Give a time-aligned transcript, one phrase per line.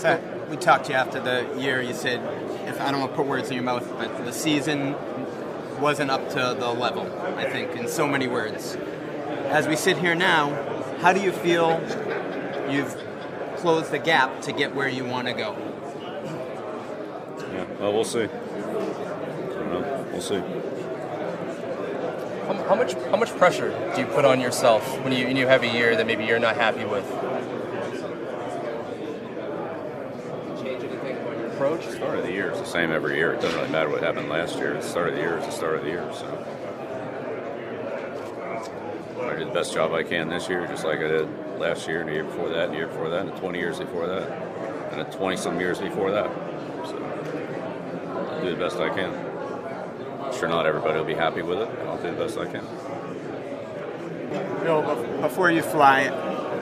[0.00, 0.48] Set.
[0.48, 1.82] We talked to you after the year.
[1.82, 2.20] You said,
[2.66, 4.96] if I don't want to put words in your mouth, but the season
[5.78, 7.02] wasn't up to the level.
[7.36, 8.78] I think in so many words.
[9.48, 10.54] As we sit here now,
[11.00, 11.82] how do you feel
[12.70, 12.96] you've
[13.58, 15.54] closed the gap to get where you want to go?
[17.52, 18.24] Yeah, well, we'll see.
[18.24, 20.40] Know, we'll see.
[22.46, 25.46] How, how, much how much pressure do you put on yourself when you when you
[25.46, 27.04] have a year that maybe you're not happy with?
[30.62, 31.86] Change anything about your approach?
[31.86, 33.32] The start of the year is the same every year.
[33.32, 34.74] It doesn't really matter what happened last year.
[34.74, 36.06] The start of the year is the start of the year.
[36.12, 36.26] So
[39.22, 42.00] I did the best job I can this year, just like I did last year,
[42.00, 44.06] and the year before that, and the year before that, and the 20 years before
[44.06, 44.30] that,
[44.92, 46.30] and the 20 some years before that.
[46.86, 49.12] So I'll do the best I can.
[50.34, 51.70] Sure, not everybody will be happy with it.
[51.74, 52.66] but I'll do the best I can.
[54.62, 54.82] Bill,
[55.22, 56.08] before you fly,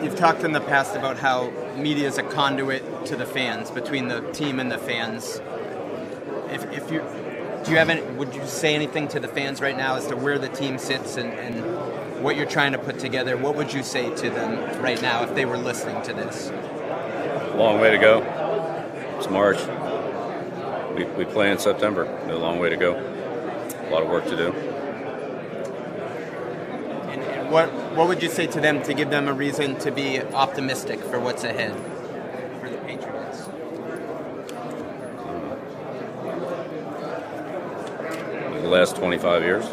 [0.02, 4.08] you've talked in the past about how media is a conduit to the fans, between
[4.08, 5.40] the team and the fans.
[6.50, 7.02] If, if you
[7.64, 10.16] do you have any, would you say anything to the fans right now as to
[10.16, 13.82] where the team sits and, and what you're trying to put together, what would you
[13.82, 16.50] say to them right now if they were listening to this?
[17.56, 18.22] Long way to go.
[19.18, 19.58] It's March.
[20.96, 22.04] We, we play in September.
[22.28, 22.94] A long way to go.
[22.94, 24.77] A lot of work to do.
[27.48, 29.90] And, and what what would you say to them to give them a reason to
[29.90, 31.74] be optimistic for what's ahead
[32.60, 33.48] for the Patriots?
[38.62, 39.64] The last 25 years.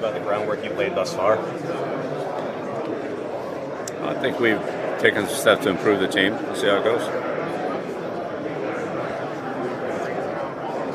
[0.00, 1.38] about the groundwork you've laid thus far?
[4.02, 4.60] I think we've
[4.98, 6.32] taken steps to improve the team.
[6.32, 7.02] We'll see how it goes.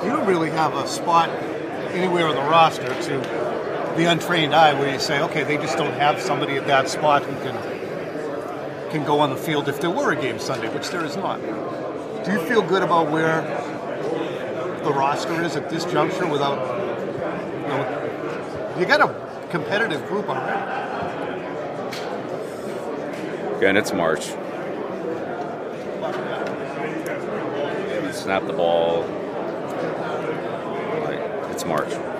[0.04, 1.30] You don't really have a spot
[1.96, 3.18] anywhere on the roster to
[3.98, 7.24] the untrained eye where you say, okay, they just don't have somebody at that spot
[7.24, 7.56] who can
[8.92, 11.42] can go on the field if there were a game Sunday, which there is not.
[12.24, 13.42] Do you feel good about where
[14.84, 16.60] the roster is at this juncture without
[17.62, 20.62] you know, you got a competitive group already.
[23.58, 24.26] Again, it's March.
[28.14, 29.25] Snap the ball.
[31.66, 32.15] March.